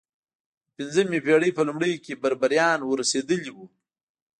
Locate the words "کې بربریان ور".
2.05-2.97